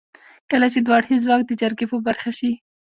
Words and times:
کله 0.51 0.67
چې 0.73 0.79
دوه 0.81 0.95
اړخيز 0.97 1.23
واک 1.25 1.41
د 1.47 1.51
جرګې 1.61 1.85
په 1.91 1.97
برخه 2.07 2.31
شي. 2.39 2.51